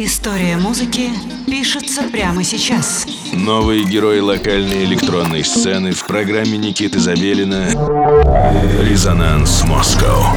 [0.00, 1.10] История музыки
[1.44, 3.04] пишется прямо сейчас.
[3.32, 7.66] Новые герои локальной электронной сцены в программе Никиты Забелина
[8.80, 10.36] «Резонанс Москва».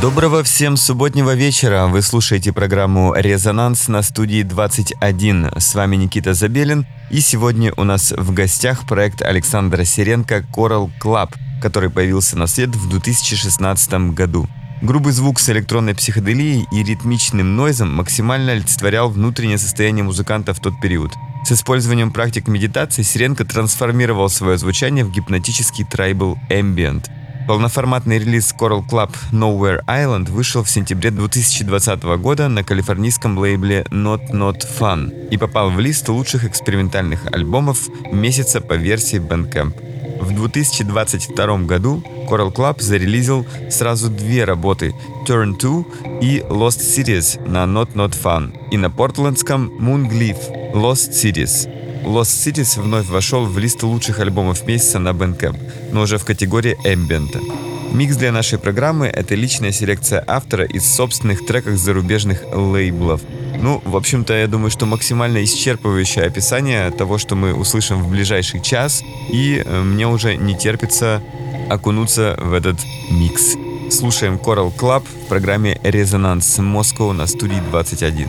[0.00, 1.88] Доброго всем субботнего вечера.
[1.88, 5.50] Вы слушаете программу «Резонанс» на студии 21.
[5.56, 6.86] С вами Никита Забелин.
[7.10, 12.70] И сегодня у нас в гостях проект Александра Сиренко «Coral Club», который появился на свет
[12.76, 14.48] в 2016 году.
[14.84, 20.78] Грубый звук с электронной психоделией и ритмичным нойзом максимально олицетворял внутреннее состояние музыканта в тот
[20.78, 21.10] период.
[21.42, 27.06] С использованием практик медитации Сиренко трансформировал свое звучание в гипнотический трайбл ambient.
[27.48, 34.32] Полноформатный релиз Coral Club Nowhere Island вышел в сентябре 2020 года на калифорнийском лейбле Not
[34.32, 39.93] Not Fun и попал в лист лучших экспериментальных альбомов месяца по версии Bandcamp.
[40.24, 44.94] В 2022 году Coral Club зарелизил сразу две работы
[45.26, 51.68] Turn 2 и Lost Cities на Not Not Fun и на портландском Moongleaf Lost Cities.
[52.06, 55.58] Lost Cities вновь вошел в лист лучших альбомов месяца на Bandcamp,
[55.92, 57.73] но уже в категории Ambient.
[57.94, 63.20] Микс для нашей программы— это личная селекция автора из собственных треков зарубежных лейблов.
[63.62, 68.60] Ну, в общем-то, я думаю, что максимально исчерпывающее описание того, что мы услышим в ближайший
[68.60, 71.22] час, и э, мне уже не терпится
[71.70, 72.80] окунуться в этот
[73.12, 73.54] микс.
[73.90, 78.28] Слушаем Coral Club в программе «Резонанс Москва» на студии 21.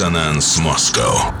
[0.00, 1.39] Резонанс Москва.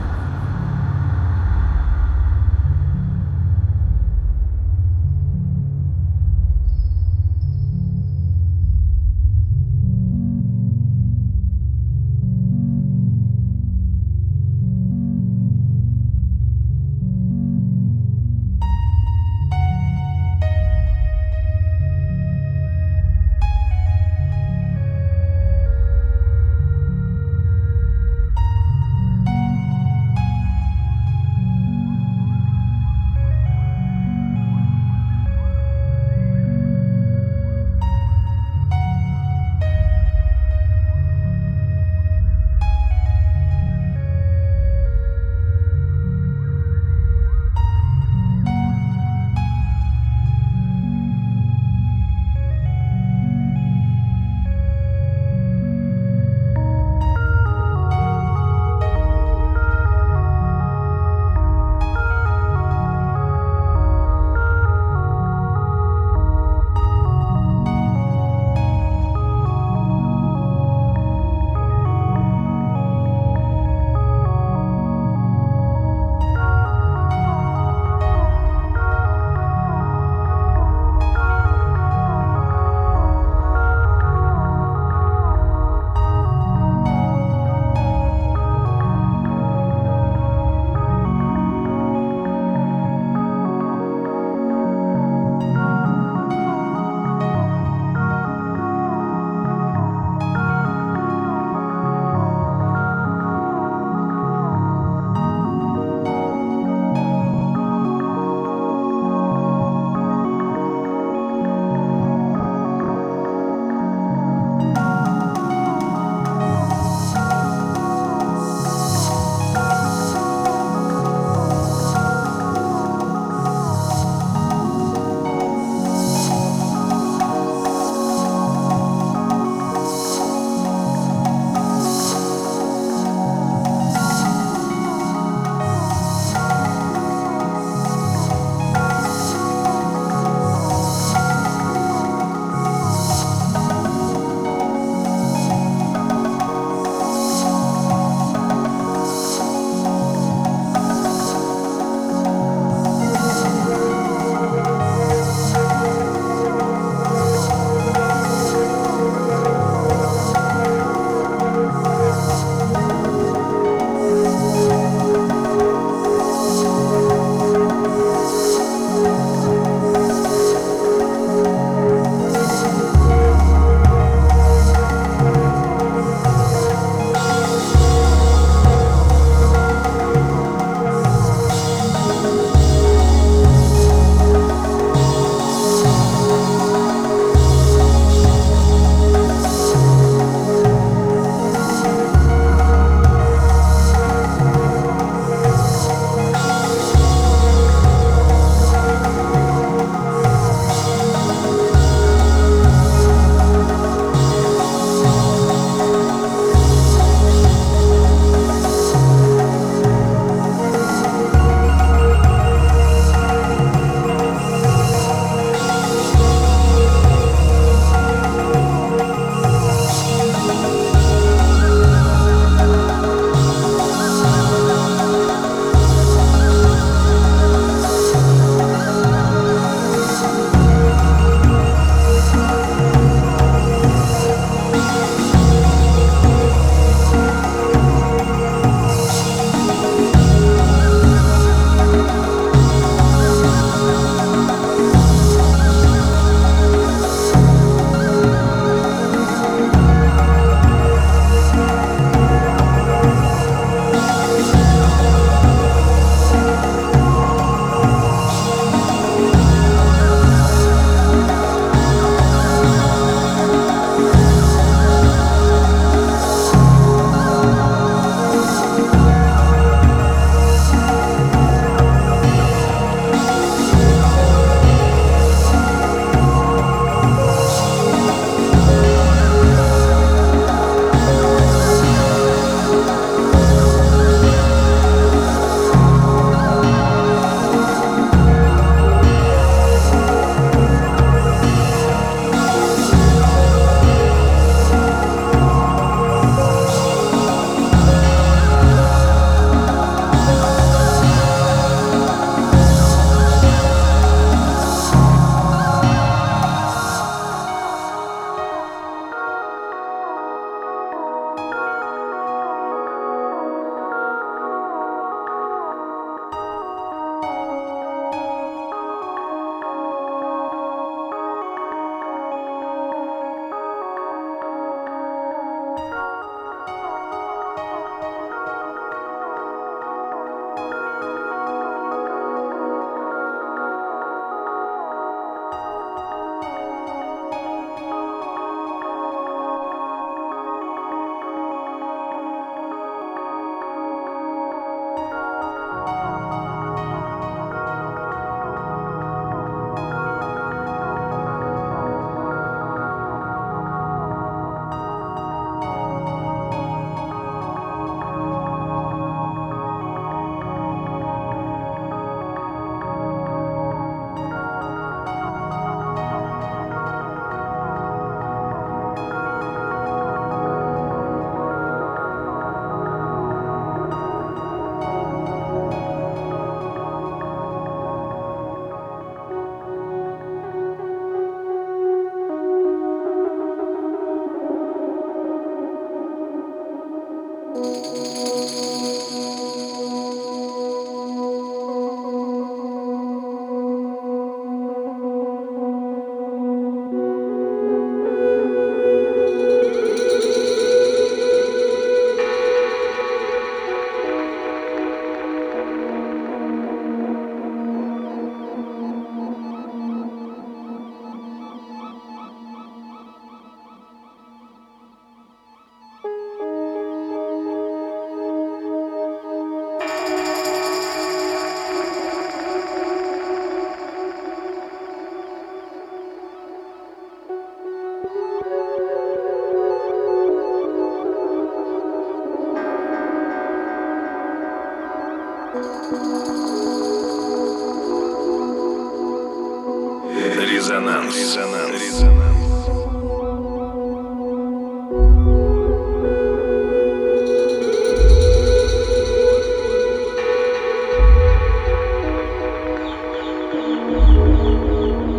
[454.42, 455.09] Música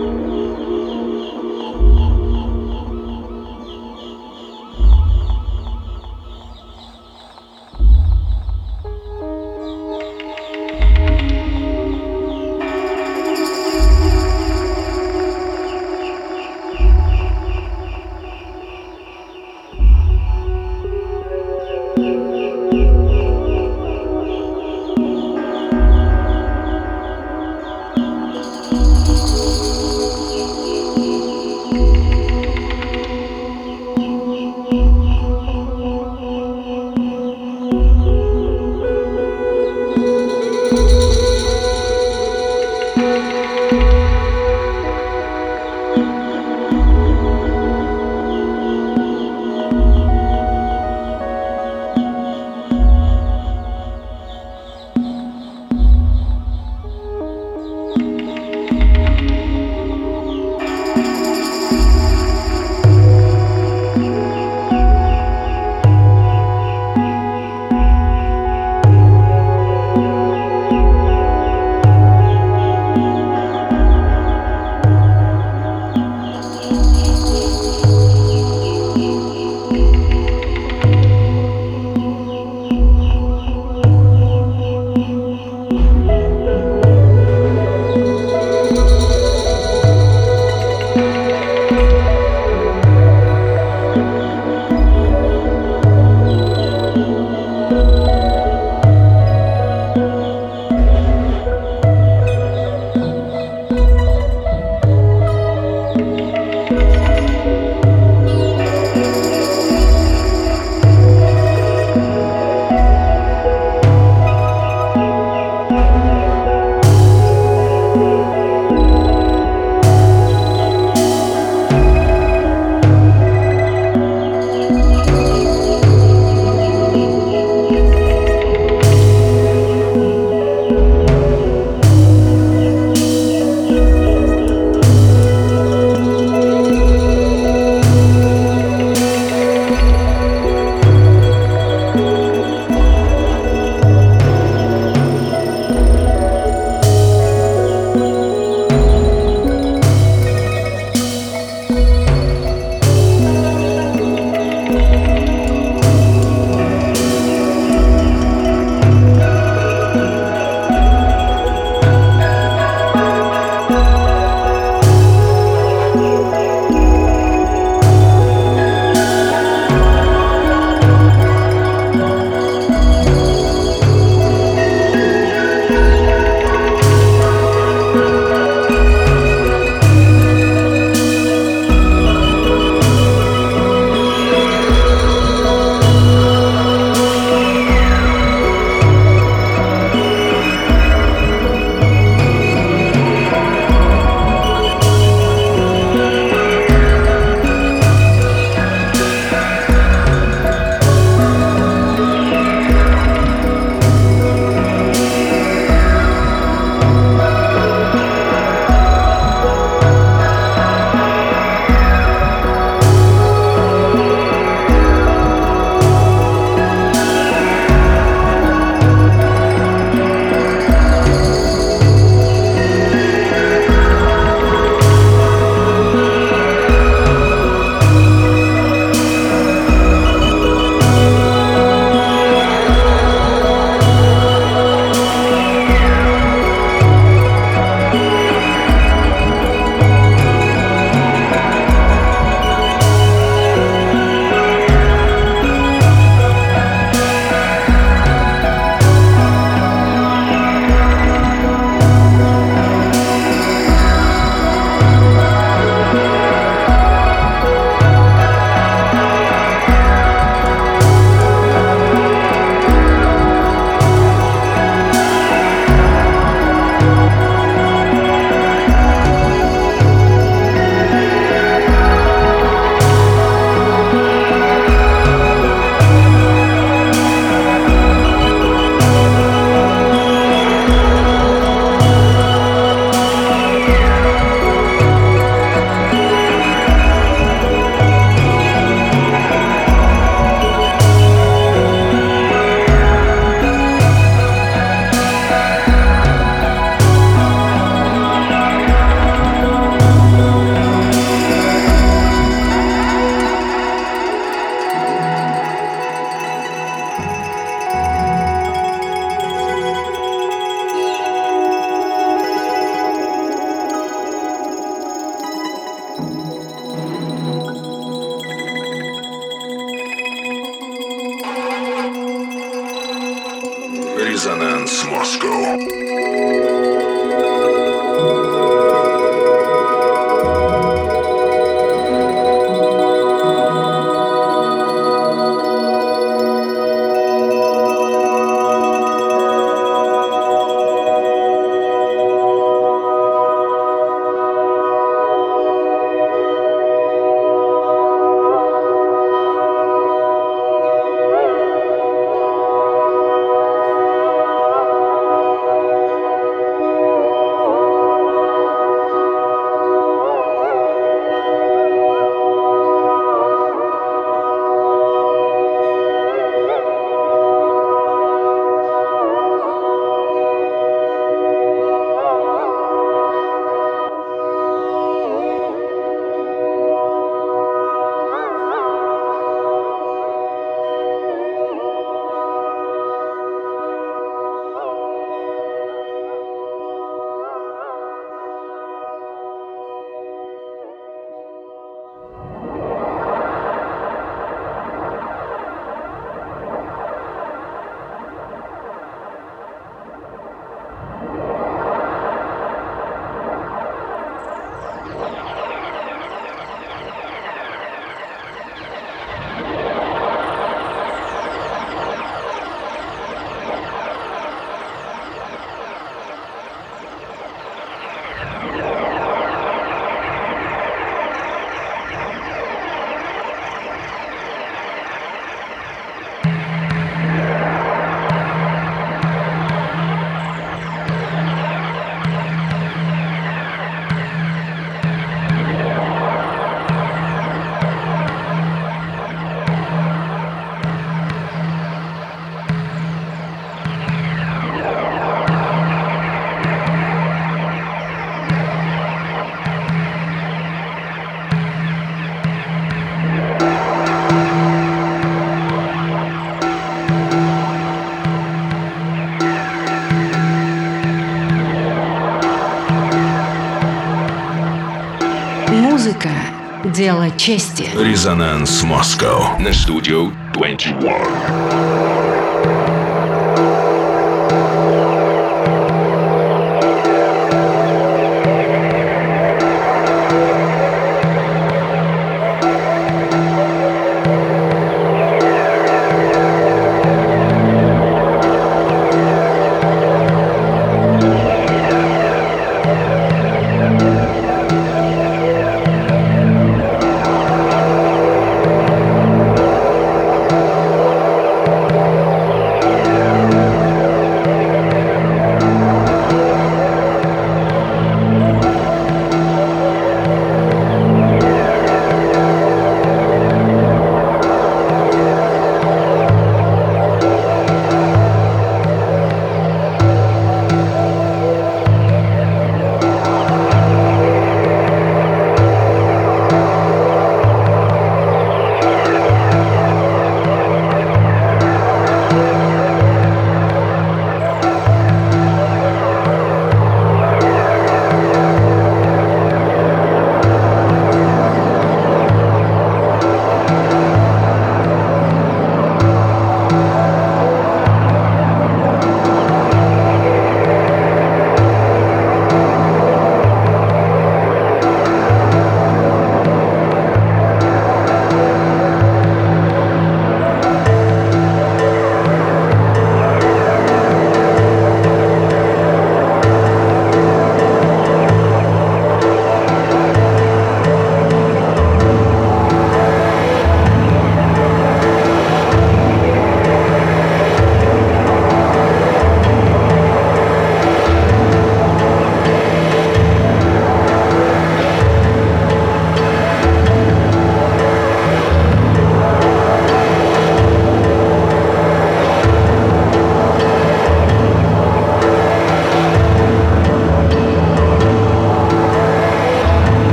[467.22, 467.70] дело чести.
[467.76, 472.21] Резонанс Москва на студию 21.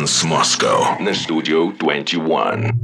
[0.00, 2.79] Резонанс Москва на студию 21.